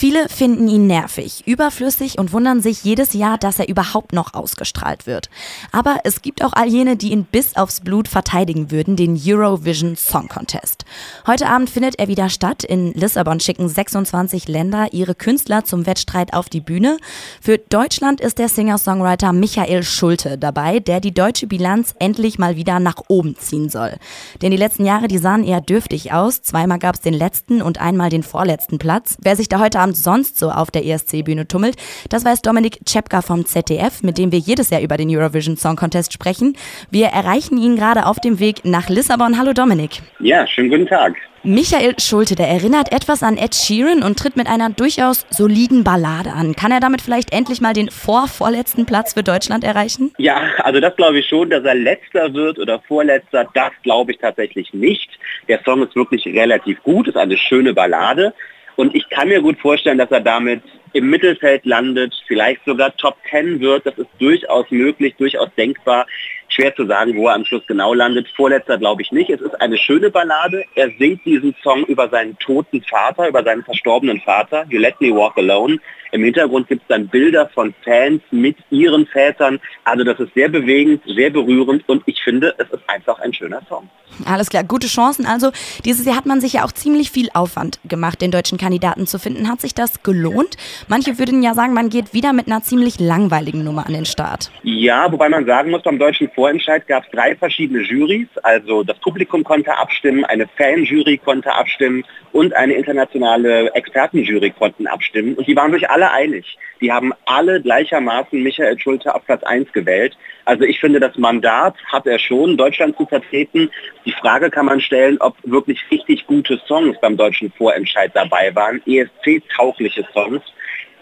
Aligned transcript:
Viele 0.00 0.30
finden 0.30 0.66
ihn 0.66 0.86
nervig, 0.86 1.42
überflüssig 1.44 2.18
und 2.18 2.32
wundern 2.32 2.62
sich 2.62 2.84
jedes 2.84 3.12
Jahr, 3.12 3.36
dass 3.36 3.58
er 3.58 3.68
überhaupt 3.68 4.14
noch 4.14 4.32
ausgestrahlt 4.32 5.06
wird. 5.06 5.28
Aber 5.72 5.98
es 6.04 6.22
gibt 6.22 6.42
auch 6.42 6.54
all 6.54 6.68
jene, 6.68 6.96
die 6.96 7.12
ihn 7.12 7.24
bis 7.24 7.54
aufs 7.54 7.82
Blut 7.82 8.08
verteidigen 8.08 8.70
würden, 8.70 8.96
den 8.96 9.20
Eurovision 9.22 9.96
Song 9.96 10.28
Contest. 10.28 10.86
Heute 11.26 11.48
Abend 11.48 11.68
findet 11.68 11.98
er 11.98 12.08
wieder 12.08 12.30
statt. 12.30 12.64
In 12.64 12.94
Lissabon 12.94 13.40
schicken 13.40 13.68
26 13.68 14.48
Länder 14.48 14.94
ihre 14.94 15.14
Künstler 15.14 15.66
zum 15.66 15.84
Wettstreit 15.84 16.32
auf 16.32 16.48
die 16.48 16.62
Bühne. 16.62 16.96
Für 17.42 17.58
Deutschland 17.58 18.22
ist 18.22 18.38
der 18.38 18.48
Singer-Songwriter 18.48 19.34
Michael 19.34 19.82
Schulte 19.82 20.38
dabei, 20.38 20.80
der 20.80 21.00
die 21.00 21.12
deutsche 21.12 21.46
Bilanz 21.46 21.94
endlich 21.98 22.38
mal 22.38 22.56
wieder 22.56 22.80
nach 22.80 23.02
oben 23.08 23.36
ziehen 23.36 23.68
soll. 23.68 23.98
Denn 24.40 24.50
die 24.50 24.56
letzten 24.56 24.86
Jahre, 24.86 25.08
die 25.08 25.18
sahen 25.18 25.44
eher 25.44 25.60
dürftig 25.60 26.14
aus. 26.14 26.40
Zweimal 26.40 26.78
gab 26.78 26.94
es 26.94 27.02
den 27.02 27.12
letzten 27.12 27.60
und 27.60 27.82
einmal 27.82 28.08
den 28.08 28.22
vorletzten 28.22 28.78
Platz. 28.78 29.18
Wer 29.20 29.36
sich 29.36 29.50
da 29.50 29.58
heute 29.58 29.78
Abend 29.78 29.89
sonst 29.94 30.38
so 30.38 30.50
auf 30.50 30.70
der 30.70 30.84
ESC-Bühne 30.84 31.48
tummelt. 31.48 31.76
Das 32.08 32.24
weiß 32.24 32.42
Dominik 32.42 32.80
Czepka 32.84 33.22
vom 33.22 33.44
ZDF, 33.44 34.02
mit 34.02 34.18
dem 34.18 34.32
wir 34.32 34.38
jedes 34.38 34.70
Jahr 34.70 34.80
über 34.80 34.96
den 34.96 35.14
Eurovision 35.14 35.56
Song 35.56 35.76
Contest 35.76 36.12
sprechen. 36.12 36.56
Wir 36.90 37.06
erreichen 37.06 37.58
ihn 37.58 37.76
gerade 37.76 38.06
auf 38.06 38.20
dem 38.20 38.40
Weg 38.40 38.64
nach 38.64 38.88
Lissabon. 38.88 39.38
Hallo 39.38 39.52
Dominik. 39.52 40.02
Ja, 40.20 40.46
schönen 40.46 40.70
guten 40.70 40.86
Tag. 40.86 41.16
Michael 41.42 41.94
Schulte, 41.98 42.34
der 42.34 42.48
erinnert 42.48 42.92
etwas 42.92 43.22
an 43.22 43.38
Ed 43.38 43.54
Sheeran 43.54 44.02
und 44.02 44.18
tritt 44.18 44.36
mit 44.36 44.46
einer 44.46 44.68
durchaus 44.68 45.24
soliden 45.30 45.84
Ballade 45.84 46.32
an. 46.32 46.54
Kann 46.54 46.70
er 46.70 46.80
damit 46.80 47.00
vielleicht 47.00 47.32
endlich 47.32 47.62
mal 47.62 47.72
den 47.72 47.90
vorvorletzten 47.90 48.84
Platz 48.84 49.14
für 49.14 49.22
Deutschland 49.22 49.64
erreichen? 49.64 50.12
Ja, 50.18 50.42
also 50.58 50.80
das 50.80 50.94
glaube 50.96 51.20
ich 51.20 51.26
schon, 51.26 51.48
dass 51.48 51.64
er 51.64 51.76
letzter 51.76 52.34
wird 52.34 52.58
oder 52.58 52.78
vorletzter, 52.86 53.48
das 53.54 53.70
glaube 53.82 54.12
ich 54.12 54.18
tatsächlich 54.18 54.74
nicht. 54.74 55.08
Der 55.48 55.60
Song 55.64 55.82
ist 55.82 55.96
wirklich 55.96 56.26
relativ 56.26 56.82
gut, 56.82 57.08
ist 57.08 57.16
eine 57.16 57.38
schöne 57.38 57.72
Ballade. 57.72 58.34
Und 58.76 58.94
ich 58.94 59.08
kann 59.08 59.28
mir 59.28 59.40
gut 59.40 59.58
vorstellen, 59.58 59.98
dass 59.98 60.10
er 60.10 60.20
damit 60.20 60.62
im 60.92 61.08
Mittelfeld 61.08 61.64
landet, 61.66 62.14
vielleicht 62.26 62.64
sogar 62.64 62.96
Top 62.96 63.16
10 63.30 63.60
wird. 63.60 63.86
Das 63.86 63.96
ist 63.96 64.08
durchaus 64.18 64.70
möglich, 64.70 65.14
durchaus 65.16 65.48
denkbar. 65.56 66.06
Schwer 66.48 66.74
zu 66.74 66.86
sagen, 66.86 67.16
wo 67.16 67.28
er 67.28 67.34
am 67.34 67.44
Schluss 67.44 67.66
genau 67.66 67.94
landet. 67.94 68.28
Vorletzter 68.34 68.76
glaube 68.76 69.02
ich 69.02 69.12
nicht. 69.12 69.30
Es 69.30 69.40
ist 69.40 69.60
eine 69.60 69.78
schöne 69.78 70.10
Ballade. 70.10 70.64
Er 70.74 70.90
singt 70.98 71.24
diesen 71.24 71.54
Song 71.62 71.84
über 71.84 72.08
seinen 72.08 72.36
toten 72.38 72.82
Vater, 72.82 73.28
über 73.28 73.44
seinen 73.44 73.62
verstorbenen 73.62 74.20
Vater. 74.20 74.66
You 74.68 74.80
Let 74.80 75.00
Me 75.00 75.14
Walk 75.14 75.38
Alone. 75.38 75.78
Im 76.12 76.24
Hintergrund 76.24 76.68
gibt 76.68 76.82
es 76.82 76.88
dann 76.88 77.08
Bilder 77.08 77.48
von 77.54 77.74
Fans 77.84 78.22
mit 78.30 78.56
ihren 78.70 79.06
Vätern. 79.06 79.60
Also 79.84 80.04
das 80.04 80.18
ist 80.20 80.34
sehr 80.34 80.48
bewegend, 80.48 81.02
sehr 81.06 81.30
berührend 81.30 81.88
und 81.88 82.02
ich 82.06 82.20
finde, 82.22 82.54
es 82.58 82.68
ist 82.70 82.88
einfach 82.88 83.18
ein 83.20 83.32
schöner 83.32 83.62
Song. 83.68 83.88
Alles 84.26 84.50
klar, 84.50 84.64
gute 84.64 84.86
Chancen. 84.86 85.24
Also 85.24 85.50
dieses 85.84 86.04
Jahr 86.04 86.16
hat 86.16 86.26
man 86.26 86.40
sich 86.40 86.54
ja 86.54 86.64
auch 86.64 86.72
ziemlich 86.72 87.10
viel 87.10 87.28
Aufwand 87.32 87.78
gemacht, 87.84 88.20
den 88.20 88.30
deutschen 88.30 88.58
Kandidaten 88.58 89.06
zu 89.06 89.18
finden. 89.18 89.48
Hat 89.48 89.60
sich 89.60 89.74
das 89.74 90.02
gelohnt? 90.02 90.56
Manche 90.88 91.18
würden 91.18 91.42
ja 91.42 91.54
sagen, 91.54 91.74
man 91.74 91.90
geht 91.90 92.12
wieder 92.12 92.32
mit 92.32 92.46
einer 92.46 92.62
ziemlich 92.62 92.98
langweiligen 92.98 93.64
Nummer 93.64 93.86
an 93.86 93.92
den 93.92 94.04
Start. 94.04 94.50
Ja, 94.62 95.10
wobei 95.10 95.28
man 95.28 95.46
sagen 95.46 95.70
muss, 95.70 95.82
beim 95.82 95.98
deutschen 95.98 96.30
Vorentscheid 96.34 96.86
gab 96.86 97.04
es 97.04 97.10
drei 97.12 97.36
verschiedene 97.36 97.82
Jurys. 97.82 98.28
Also 98.42 98.82
das 98.82 98.98
Publikum 98.98 99.44
konnte 99.44 99.76
abstimmen, 99.76 100.24
eine 100.24 100.48
Fanjury 100.56 101.18
konnte 101.18 101.52
abstimmen 101.52 102.04
und 102.32 102.54
eine 102.54 102.74
internationale 102.74 103.72
Expertenjury 103.74 104.50
konnten 104.50 104.86
abstimmen. 104.86 105.34
Und 105.34 105.46
die 105.46 105.56
waren 105.56 105.72
sich 105.72 105.88
alle 105.88 105.99
alle 106.00 106.12
einig. 106.12 106.56
Die 106.80 106.90
haben 106.90 107.12
alle 107.26 107.60
gleichermaßen 107.60 108.42
Michael 108.42 108.78
Schulte 108.78 109.14
auf 109.14 109.24
Platz 109.26 109.42
1 109.42 109.70
gewählt. 109.72 110.16
Also 110.46 110.64
ich 110.64 110.80
finde, 110.80 110.98
das 110.98 111.16
Mandat 111.18 111.74
hat 111.92 112.06
er 112.06 112.18
schon, 112.18 112.56
Deutschland 112.56 112.96
zu 112.96 113.04
vertreten. 113.04 113.70
Die 114.06 114.12
Frage 114.12 114.50
kann 114.50 114.66
man 114.66 114.80
stellen, 114.80 115.18
ob 115.20 115.36
wirklich 115.44 115.78
richtig 115.90 116.26
gute 116.26 116.58
Songs 116.66 116.96
beim 117.02 117.18
deutschen 117.18 117.52
Vorentscheid 117.52 118.10
dabei 118.14 118.54
waren, 118.54 118.80
ESC-taugliche 118.86 120.06
Songs. 120.14 120.40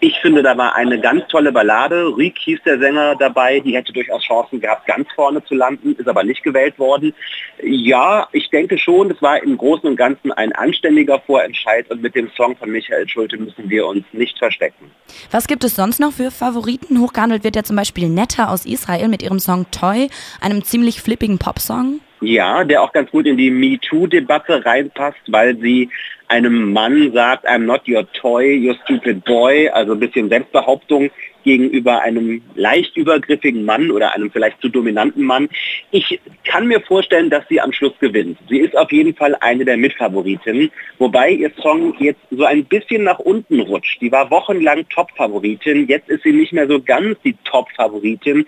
Ich 0.01 0.17
finde, 0.21 0.41
da 0.41 0.57
war 0.57 0.75
eine 0.75 0.99
ganz 0.99 1.27
tolle 1.27 1.51
Ballade. 1.51 2.15
Riek 2.17 2.37
hieß 2.37 2.59
der 2.65 2.79
Sänger 2.79 3.15
dabei, 3.15 3.59
die 3.59 3.75
hätte 3.75 3.91
durchaus 3.91 4.23
Chancen 4.23 4.61
gehabt, 4.61 4.87
ganz 4.87 5.07
vorne 5.13 5.43
zu 5.43 5.55
landen, 5.55 5.93
ist 5.97 6.07
aber 6.07 6.23
nicht 6.23 6.41
gewählt 6.41 6.79
worden. 6.79 7.13
Ja, 7.61 8.27
ich 8.31 8.49
denke 8.49 8.77
schon, 8.77 9.11
es 9.11 9.21
war 9.21 9.43
im 9.43 9.57
Großen 9.57 9.89
und 9.89 9.97
Ganzen 9.97 10.31
ein 10.31 10.53
anständiger 10.53 11.19
Vorentscheid 11.19 11.89
und 11.91 12.01
mit 12.01 12.15
dem 12.15 12.29
Song 12.37 12.55
von 12.55 12.69
Michael 12.69 13.09
Schulte 13.09 13.37
müssen 13.37 13.69
wir 13.69 13.85
uns 13.87 14.05
nicht 14.13 14.37
verstecken. 14.37 14.89
Was 15.31 15.47
gibt 15.47 15.65
es 15.65 15.75
sonst 15.75 15.99
noch 15.99 16.13
für 16.13 16.31
Favoriten? 16.31 17.01
Hochgehandelt 17.01 17.43
wird 17.43 17.57
ja 17.57 17.63
zum 17.63 17.75
Beispiel 17.75 18.07
Netta 18.07 18.47
aus 18.47 18.65
Israel 18.65 19.09
mit 19.09 19.21
ihrem 19.21 19.39
Song 19.39 19.65
Toy, 19.71 20.09
einem 20.39 20.63
ziemlich 20.63 21.01
flippigen 21.01 21.39
Popsong. 21.39 21.99
Ja, 22.21 22.63
der 22.63 22.83
auch 22.83 22.91
ganz 22.91 23.11
gut 23.11 23.25
in 23.25 23.37
die 23.37 23.49
MeToo-Debatte 23.49 24.65
reinpasst, 24.65 25.19
weil 25.27 25.57
sie 25.57 25.89
einem 26.29 26.71
Mann 26.71 27.11
sagt, 27.13 27.45
I'm 27.45 27.65
not 27.65 27.87
your 27.87 28.03
toy, 28.13 28.55
your 28.55 28.75
stupid 28.85 29.25
boy, 29.25 29.69
also 29.73 29.93
ein 29.93 29.99
bisschen 29.99 30.29
Selbstbehauptung 30.29 31.09
gegenüber 31.43 32.01
einem 32.01 32.41
leicht 32.55 32.95
übergriffigen 32.97 33.65
Mann 33.65 33.91
oder 33.91 34.13
einem 34.13 34.31
vielleicht 34.31 34.61
zu 34.61 34.69
dominanten 34.69 35.23
Mann. 35.23 35.49
Ich 35.91 36.19
kann 36.43 36.67
mir 36.67 36.81
vorstellen, 36.81 37.29
dass 37.29 37.47
sie 37.47 37.61
am 37.61 37.71
Schluss 37.71 37.93
gewinnt. 37.99 38.37
Sie 38.49 38.59
ist 38.59 38.77
auf 38.77 38.91
jeden 38.91 39.15
Fall 39.15 39.35
eine 39.39 39.65
der 39.65 39.77
Mitfavoritinnen, 39.77 40.71
wobei 40.97 41.31
ihr 41.31 41.51
Song 41.61 41.95
jetzt 41.99 42.21
so 42.31 42.43
ein 42.43 42.65
bisschen 42.65 43.03
nach 43.03 43.19
unten 43.19 43.59
rutscht. 43.59 44.01
Die 44.01 44.11
war 44.11 44.29
wochenlang 44.31 44.87
Top-Favoritin, 44.89 45.87
jetzt 45.87 46.09
ist 46.09 46.23
sie 46.23 46.33
nicht 46.33 46.53
mehr 46.53 46.67
so 46.67 46.81
ganz 46.81 47.17
die 47.23 47.35
Top-Favoritin. 47.43 48.45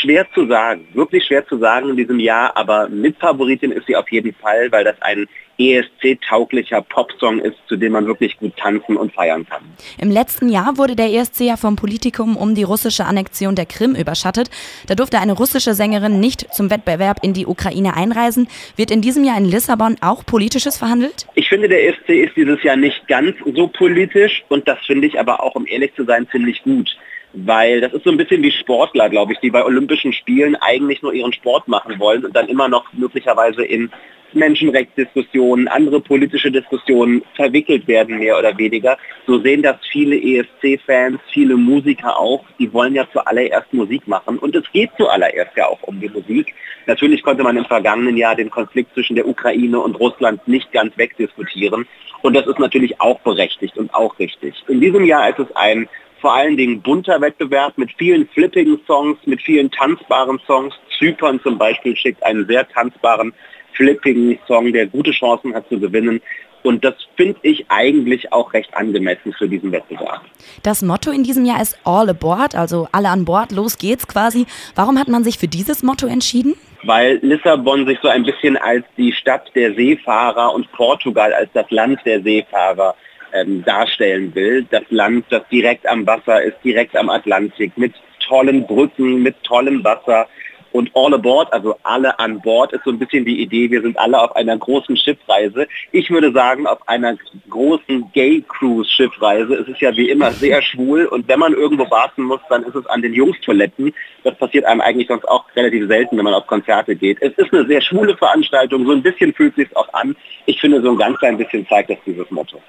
Schwer 0.00 0.26
zu 0.34 0.46
sagen, 0.46 0.86
wirklich 0.94 1.24
schwer 1.24 1.46
zu 1.46 1.58
sagen 1.58 1.90
in 1.90 1.96
diesem 1.96 2.20
Jahr, 2.20 2.56
aber 2.56 2.88
Mitfavoritin 2.88 3.72
ist 3.72 3.86
sie 3.86 3.96
auf 3.96 4.10
jeden 4.10 4.34
Fall, 4.34 4.70
weil 4.70 4.84
das 4.84 5.00
ein 5.00 5.26
ESC-tauglicher 5.58 6.82
Popsong 6.82 7.40
ist, 7.40 7.56
zu 7.68 7.76
dem 7.76 7.92
man 7.92 8.06
wirklich 8.06 8.36
gut 8.38 8.56
tanzen 8.56 8.96
und 8.96 9.12
feiern 9.12 9.46
kann. 9.46 9.62
Im 9.98 10.10
letzten 10.10 10.48
Jahr 10.48 10.76
wurde 10.76 10.96
der 10.96 11.12
ESC 11.12 11.40
ja 11.40 11.56
vom 11.56 11.76
Politikum 12.12 12.36
um 12.36 12.54
die 12.54 12.62
russische 12.62 13.06
Annexion 13.06 13.54
der 13.54 13.64
Krim 13.64 13.94
überschattet. 13.94 14.50
Da 14.86 14.94
durfte 14.94 15.18
eine 15.18 15.32
russische 15.32 15.72
Sängerin 15.72 16.20
nicht 16.20 16.46
zum 16.52 16.70
Wettbewerb 16.70 17.18
in 17.22 17.32
die 17.32 17.46
Ukraine 17.46 17.96
einreisen. 17.96 18.48
Wird 18.76 18.90
in 18.90 19.00
diesem 19.00 19.24
Jahr 19.24 19.38
in 19.38 19.46
Lissabon 19.46 19.96
auch 20.02 20.26
Politisches 20.26 20.76
verhandelt? 20.76 21.26
Ich 21.34 21.48
finde, 21.48 21.68
der 21.68 21.88
ESC 21.88 22.08
ist 22.10 22.36
dieses 22.36 22.62
Jahr 22.62 22.76
nicht 22.76 23.08
ganz 23.08 23.34
so 23.54 23.66
politisch 23.68 24.42
und 24.50 24.68
das 24.68 24.78
finde 24.86 25.06
ich 25.06 25.18
aber 25.18 25.42
auch, 25.42 25.54
um 25.54 25.66
ehrlich 25.66 25.94
zu 25.94 26.04
sein, 26.04 26.28
ziemlich 26.30 26.62
gut 26.62 26.90
weil 27.34 27.80
das 27.80 27.94
ist 27.94 28.04
so 28.04 28.10
ein 28.10 28.18
bisschen 28.18 28.42
wie 28.42 28.52
Sportler, 28.52 29.08
glaube 29.08 29.32
ich, 29.32 29.38
die 29.38 29.48
bei 29.48 29.64
Olympischen 29.64 30.12
Spielen 30.12 30.54
eigentlich 30.56 31.00
nur 31.00 31.14
ihren 31.14 31.32
Sport 31.32 31.66
machen 31.66 31.98
wollen 31.98 32.26
und 32.26 32.36
dann 32.36 32.46
immer 32.46 32.68
noch 32.68 32.92
möglicherweise 32.92 33.64
in 33.64 33.90
Menschenrechtsdiskussionen, 34.34 35.68
andere 35.68 36.00
politische 36.00 36.50
Diskussionen 36.50 37.22
verwickelt 37.34 37.86
werden, 37.86 38.18
mehr 38.18 38.38
oder 38.38 38.56
weniger. 38.56 38.98
So 39.26 39.38
sehen 39.40 39.62
das 39.62 39.76
viele 39.90 40.16
ESC-Fans, 40.16 41.20
viele 41.32 41.56
Musiker 41.56 42.18
auch. 42.18 42.44
Die 42.58 42.72
wollen 42.72 42.94
ja 42.94 43.06
zuallererst 43.12 43.72
Musik 43.72 44.06
machen. 44.08 44.38
Und 44.38 44.54
es 44.54 44.64
geht 44.72 44.90
zuallererst 44.96 45.56
ja 45.56 45.66
auch 45.66 45.82
um 45.82 46.00
die 46.00 46.08
Musik. 46.08 46.54
Natürlich 46.86 47.22
konnte 47.22 47.42
man 47.42 47.56
im 47.56 47.64
vergangenen 47.64 48.16
Jahr 48.16 48.34
den 48.34 48.50
Konflikt 48.50 48.92
zwischen 48.94 49.16
der 49.16 49.26
Ukraine 49.26 49.78
und 49.80 49.98
Russland 49.98 50.46
nicht 50.48 50.72
ganz 50.72 50.96
wegdiskutieren. 50.96 51.86
Und 52.22 52.34
das 52.34 52.46
ist 52.46 52.58
natürlich 52.58 53.00
auch 53.00 53.20
berechtigt 53.20 53.76
und 53.76 53.92
auch 53.94 54.18
richtig. 54.18 54.54
In 54.68 54.80
diesem 54.80 55.04
Jahr 55.04 55.28
ist 55.28 55.38
es 55.38 55.56
ein 55.56 55.88
vor 56.22 56.34
allen 56.34 56.56
Dingen 56.56 56.80
bunter 56.80 57.20
Wettbewerb 57.20 57.76
mit 57.76 57.90
vielen 57.98 58.28
flippigen 58.28 58.80
Songs, 58.86 59.18
mit 59.26 59.42
vielen 59.42 59.70
tanzbaren 59.72 60.40
Songs. 60.46 60.72
Zypern 60.96 61.40
zum 61.42 61.58
Beispiel 61.58 61.96
schickt 61.96 62.22
einen 62.22 62.46
sehr 62.46 62.66
tanzbaren 62.68 63.34
flippigen 63.74 64.38
Song, 64.46 64.72
der 64.72 64.86
gute 64.86 65.12
Chancen 65.12 65.54
hat 65.54 65.68
zu 65.68 65.78
gewinnen. 65.78 66.20
Und 66.62 66.84
das 66.84 66.94
finde 67.16 67.38
ich 67.42 67.64
eigentlich 67.68 68.32
auch 68.32 68.52
recht 68.52 68.72
angemessen 68.74 69.32
für 69.32 69.48
diesen 69.48 69.72
Wettbewerb. 69.72 70.22
Das 70.62 70.82
Motto 70.82 71.10
in 71.10 71.24
diesem 71.24 71.44
Jahr 71.44 71.60
ist 71.60 71.76
All 71.84 72.08
Aboard, 72.08 72.54
also 72.54 72.88
alle 72.92 73.08
an 73.08 73.24
Bord, 73.24 73.50
los 73.50 73.78
geht's 73.78 74.06
quasi. 74.06 74.46
Warum 74.76 74.98
hat 74.98 75.08
man 75.08 75.24
sich 75.24 75.38
für 75.38 75.48
dieses 75.48 75.82
Motto 75.82 76.06
entschieden? 76.06 76.54
Weil 76.84 77.18
Lissabon 77.22 77.86
sich 77.86 77.98
so 78.00 78.08
ein 78.08 78.24
bisschen 78.24 78.56
als 78.56 78.84
die 78.96 79.12
Stadt 79.12 79.50
der 79.54 79.74
Seefahrer 79.74 80.54
und 80.54 80.70
Portugal 80.72 81.32
als 81.32 81.50
das 81.52 81.68
Land 81.70 82.00
der 82.04 82.22
Seefahrer 82.22 82.94
ähm, 83.32 83.64
darstellen 83.64 84.34
will. 84.34 84.66
Das 84.70 84.82
Land, 84.90 85.24
das 85.30 85.42
direkt 85.50 85.86
am 85.86 86.06
Wasser 86.06 86.42
ist, 86.42 86.56
direkt 86.64 86.96
am 86.96 87.10
Atlantik, 87.10 87.76
mit 87.76 87.94
tollen 88.20 88.66
Brücken, 88.66 89.22
mit 89.22 89.42
tollem 89.42 89.82
Wasser, 89.84 90.26
und 90.72 90.90
all 90.94 91.14
aboard, 91.14 91.52
also 91.52 91.76
alle 91.82 92.18
an 92.18 92.40
Bord, 92.40 92.72
ist 92.72 92.84
so 92.84 92.90
ein 92.90 92.98
bisschen 92.98 93.24
die 93.24 93.40
Idee, 93.40 93.70
wir 93.70 93.82
sind 93.82 93.98
alle 93.98 94.20
auf 94.20 94.34
einer 94.36 94.56
großen 94.56 94.96
Schiffreise. 94.96 95.66
Ich 95.92 96.10
würde 96.10 96.32
sagen, 96.32 96.66
auf 96.66 96.86
einer 96.88 97.16
großen 97.48 98.10
Gay-Cruise-Schiffreise 98.12 99.54
ist 99.54 99.68
es 99.68 99.80
ja 99.80 99.94
wie 99.96 100.10
immer 100.10 100.32
sehr 100.32 100.62
schwul 100.62 101.06
und 101.06 101.28
wenn 101.28 101.38
man 101.38 101.52
irgendwo 101.52 101.90
warten 101.90 102.22
muss, 102.22 102.40
dann 102.48 102.64
ist 102.64 102.74
es 102.74 102.86
an 102.86 103.02
den 103.02 103.14
Jungstoiletten. 103.14 103.94
Das 104.24 104.36
passiert 104.36 104.64
einem 104.64 104.80
eigentlich 104.80 105.08
sonst 105.08 105.28
auch 105.28 105.44
relativ 105.54 105.86
selten, 105.88 106.16
wenn 106.16 106.24
man 106.24 106.34
auf 106.34 106.46
Konzerte 106.46 106.96
geht. 106.96 107.18
Es 107.20 107.32
ist 107.34 107.52
eine 107.52 107.66
sehr 107.66 107.80
schwule 107.80 108.16
Veranstaltung, 108.16 108.86
so 108.86 108.92
ein 108.92 109.02
bisschen 109.02 109.32
fühlt 109.34 109.54
sich 109.56 109.74
auch 109.76 109.92
an. 109.92 110.16
Ich 110.46 110.60
finde, 110.60 110.80
so 110.82 110.90
ein 110.90 110.98
ganz 110.98 111.18
klein 111.18 111.36
bisschen 111.36 111.66
zeigt 111.68 111.90
das 111.90 111.98
dieses 112.06 112.30
Motto. 112.30 112.60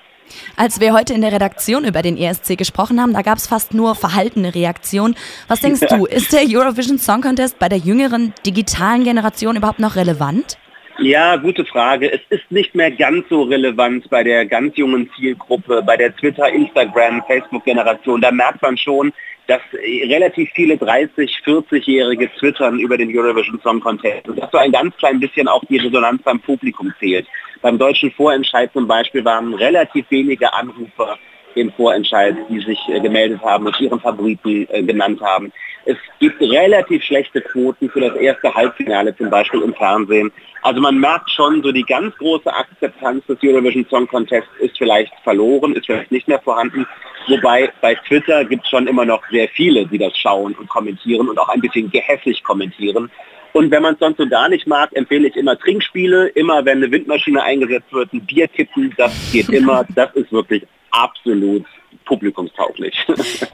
Als 0.55 0.79
wir 0.79 0.93
heute 0.93 1.13
in 1.13 1.21
der 1.21 1.31
Redaktion 1.31 1.85
über 1.85 2.01
den 2.01 2.17
ESC 2.17 2.57
gesprochen 2.57 3.01
haben, 3.01 3.13
da 3.13 3.21
gab 3.21 3.37
es 3.37 3.47
fast 3.47 3.73
nur 3.73 3.95
verhaltene 3.95 4.53
Reaktionen. 4.53 5.15
Was 5.47 5.61
denkst 5.61 5.81
du, 5.89 6.05
ist 6.05 6.33
der 6.33 6.43
Eurovision 6.47 6.97
Song 6.97 7.21
Contest 7.21 7.59
bei 7.59 7.69
der 7.69 7.77
jüngeren 7.79 8.33
digitalen 8.45 9.03
Generation 9.03 9.55
überhaupt 9.55 9.79
noch 9.79 9.95
relevant? 9.95 10.57
Ja, 10.99 11.37
gute 11.37 11.65
Frage. 11.65 12.11
Es 12.11 12.21
ist 12.29 12.51
nicht 12.51 12.75
mehr 12.75 12.91
ganz 12.91 13.27
so 13.27 13.43
relevant 13.43 14.09
bei 14.09 14.23
der 14.23 14.45
ganz 14.45 14.77
jungen 14.77 15.09
Zielgruppe, 15.15 15.81
bei 15.81 15.97
der 15.97 16.15
Twitter, 16.15 16.47
Instagram, 16.49 17.23
Facebook-Generation. 17.27 18.21
Da 18.21 18.31
merkt 18.31 18.61
man 18.61 18.77
schon, 18.77 19.11
dass 19.47 19.61
relativ 19.73 20.49
viele 20.53 20.77
30, 20.77 21.41
40-Jährige 21.45 22.29
twittern 22.39 22.79
über 22.79 22.97
den 22.97 23.15
Eurovision 23.17 23.59
Song 23.61 23.79
Contest 23.79 24.27
und 24.29 24.39
dass 24.39 24.51
so 24.51 24.57
ein 24.57 24.71
ganz 24.71 24.95
klein 24.97 25.19
bisschen 25.19 25.47
auch 25.47 25.63
die 25.65 25.77
Resonanz 25.77 26.21
beim 26.23 26.39
Publikum 26.39 26.93
zählt. 26.99 27.27
Beim 27.63 27.77
deutschen 27.77 28.11
Vorentscheid 28.11 28.71
zum 28.73 28.85
Beispiel 28.87 29.23
waren 29.23 29.53
relativ 29.53 30.05
wenige 30.11 30.53
Anrufer 30.53 31.17
im 31.55 31.71
Vorentscheid, 31.73 32.35
die 32.49 32.59
sich 32.59 32.79
äh, 32.89 32.99
gemeldet 32.99 33.41
haben 33.41 33.65
und 33.65 33.79
ihren 33.79 33.99
Favoriten 33.99 34.67
äh, 34.69 34.83
genannt 34.83 35.21
haben. 35.21 35.51
Es 35.85 35.97
gibt 36.19 36.41
relativ 36.41 37.03
schlechte 37.03 37.41
Quoten 37.41 37.89
für 37.89 37.99
das 37.99 38.15
erste 38.15 38.53
Halbfinale 38.53 39.15
zum 39.17 39.29
Beispiel 39.29 39.61
im 39.61 39.73
Fernsehen. 39.73 40.31
Also 40.61 40.79
man 40.79 40.97
merkt 40.97 41.29
schon, 41.29 41.61
so 41.61 41.73
die 41.73 41.83
ganz 41.83 42.15
große 42.17 42.53
Akzeptanz 42.53 43.25
des 43.25 43.37
Eurovision 43.43 43.85
Song 43.89 44.07
Contest 44.07 44.47
ist 44.59 44.77
vielleicht 44.77 45.11
verloren, 45.23 45.75
ist 45.75 45.85
vielleicht 45.85 46.11
nicht 46.11 46.27
mehr 46.29 46.39
vorhanden. 46.39 46.87
Wobei 47.27 47.69
bei 47.81 47.95
Twitter 47.95 48.45
gibt 48.45 48.63
es 48.63 48.69
schon 48.69 48.87
immer 48.87 49.03
noch 49.03 49.21
sehr 49.29 49.49
viele, 49.49 49.85
die 49.85 49.97
das 49.97 50.17
schauen 50.17 50.53
und 50.53 50.69
kommentieren 50.69 51.27
und 51.27 51.37
auch 51.37 51.49
ein 51.49 51.59
bisschen 51.59 51.91
gehässig 51.91 52.43
kommentieren. 52.43 53.11
Und 53.51 53.69
wenn 53.69 53.83
man 53.83 53.93
es 53.93 53.99
sonst 53.99 54.17
so 54.17 54.27
gar 54.27 54.49
nicht 54.49 54.65
mag, 54.67 54.89
empfehle 54.93 55.27
ich 55.27 55.35
immer 55.35 55.57
Trinkspiele. 55.57 56.29
Immer 56.29 56.65
wenn 56.65 56.77
eine 56.77 56.91
Windmaschine 56.91 57.43
eingesetzt 57.43 57.91
wird, 57.93 58.11
ein 58.11 58.25
Bier 58.25 58.47
kippen, 58.47 58.93
das 58.97 59.31
geht 59.31 59.49
immer. 59.49 59.85
Das 59.95 60.13
ist 60.15 60.31
wirklich 60.31 60.63
absolut 60.93 61.65
publikumstauglich. 62.05 62.95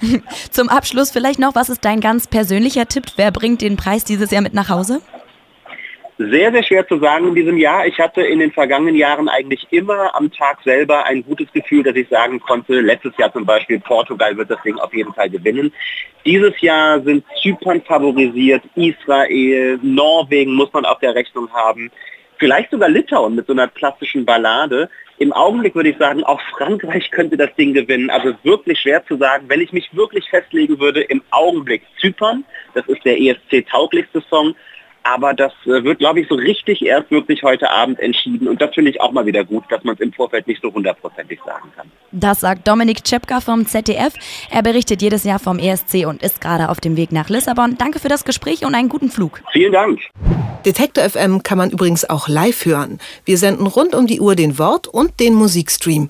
Zum 0.52 0.70
Abschluss 0.70 1.12
vielleicht 1.12 1.40
noch, 1.40 1.56
was 1.56 1.70
ist 1.70 1.84
dein 1.86 2.02
ganz 2.02 2.28
persönlicher 2.28 2.88
Tipp? 2.88 3.06
Wer 3.16 3.32
bringt 3.32 3.62
den 3.62 3.78
Preis 3.78 4.04
dieses 4.04 4.32
Jahr 4.32 4.42
mit 4.42 4.54
nach 4.54 4.70
Hause? 4.70 5.02
Sehr, 6.22 6.52
sehr 6.52 6.64
schwer 6.64 6.86
zu 6.86 7.00
sagen 7.00 7.30
in 7.30 7.36
diesem 7.36 7.58
Jahr. 7.58 7.88
Ich 7.88 7.98
hatte 7.98 8.22
in 8.22 8.40
den 8.40 8.52
vergangenen 8.52 8.96
Jahren 8.96 9.30
eigentlich 9.30 9.66
immer 9.72 10.14
am 10.16 10.30
Tag 10.30 10.58
selber 10.66 11.06
ein 11.06 11.24
gutes 11.24 11.50
Gefühl, 11.54 11.82
dass 11.82 11.96
ich 11.96 12.10
sagen 12.10 12.42
konnte, 12.42 12.82
letztes 12.82 13.16
Jahr 13.18 13.32
zum 13.32 13.46
Beispiel 13.46 13.80
Portugal 13.80 14.36
wird 14.36 14.52
das 14.52 14.62
Ding 14.64 14.78
auf 14.80 14.94
jeden 14.94 15.14
Fall 15.14 15.30
gewinnen. 15.30 15.72
Dieses 16.26 16.60
Jahr 16.60 17.00
sind 17.00 17.24
Zypern 17.42 17.82
favorisiert, 17.84 18.64
Israel, 18.76 19.80
Norwegen 19.82 20.56
muss 20.56 20.74
man 20.74 20.84
auf 20.84 21.00
der 21.00 21.16
Rechnung 21.16 21.50
haben, 21.54 21.90
vielleicht 22.40 22.72
sogar 22.72 22.90
Litauen 22.90 23.36
mit 23.36 23.46
so 23.48 23.54
einer 23.54 23.68
klassischen 23.68 24.26
Ballade. 24.26 24.90
Im 25.18 25.34
Augenblick 25.34 25.76
würde 25.76 25.90
ich 25.90 25.98
sagen, 25.98 26.24
auch 26.24 26.40
Frankreich 26.58 27.12
könnte 27.12 27.36
das 27.36 27.54
Ding 27.56 27.74
gewinnen. 27.74 28.10
Also 28.10 28.34
wirklich 28.44 28.80
schwer 28.80 29.06
zu 29.06 29.18
sagen. 29.18 29.46
Wenn 29.50 29.62
ich 29.62 29.74
mich 29.74 29.94
wirklich 29.94 30.28
festlegen 30.30 30.80
würde, 30.80 31.02
im 31.02 31.22
Augenblick 31.30 31.84
Zypern, 32.00 32.46
das 32.74 32.88
ist 32.88 33.04
der 33.04 33.20
ESC-tauglichste 33.20 34.22
Song. 34.30 34.56
Aber 35.04 35.34
das 35.34 35.52
äh, 35.66 35.84
wird, 35.84 36.00
glaube 36.00 36.22
ich, 36.22 36.28
so 36.28 36.36
richtig 36.36 36.82
erst 36.82 37.10
wirklich 37.12 37.44
heute 37.44 37.70
Abend 37.70 38.00
entschieden. 38.00 38.48
Und 38.48 38.62
das 38.62 38.74
finde 38.74 38.92
ich 38.92 39.02
auch 39.02 39.12
mal 39.12 39.26
wieder 39.26 39.44
gut, 39.44 39.64
dass 39.70 39.84
man 39.84 39.96
es 39.96 40.02
im 40.02 40.14
Vorfeld 40.14 40.48
nicht 40.48 40.62
so 40.62 40.74
hundertprozentig 40.74 41.40
sagen 41.46 41.72
kann. 41.76 41.92
Das 42.12 42.42
sagt 42.42 42.68
Dominik 42.68 43.04
Czepka 43.04 43.40
vom 43.40 43.66
ZDF. 43.66 44.14
Er 44.50 44.64
berichtet 44.64 45.02
jedes 45.02 45.24
Jahr 45.24 45.40
vom 45.40 45.60
ESC 45.60 46.06
und 46.08 46.22
ist 46.22 46.42
gerade 46.42 46.70
auf 46.70 46.80
dem 46.80 46.98
Weg 46.98 47.12
nach 47.12 47.30
Lissabon. 47.30 47.78
Danke 47.78 48.00
für 48.00 48.10
das 48.10 48.26
Gespräch 48.26 48.66
und 48.66 48.76
einen 48.76 48.90
guten 48.90 49.10
Flug. 49.10 49.42
Vielen 49.52 49.72
Dank. 49.72 50.00
Detektor 50.66 51.10
FM 51.10 51.42
kann 51.44 51.58
man 51.58 51.72
übrigens 51.72 52.10
auch 52.10 52.28
live 52.28 52.66
hören. 52.66 53.00
Wir 53.26 53.38
senden 53.38 53.66
rund 53.66 53.96
um 53.96 54.08
die 54.08 54.20
Uhr 54.20 54.36
den 54.36 54.60
Wort- 54.60 54.88
und 54.88 55.20
den 55.20 55.34
Musikstream. 55.34 56.10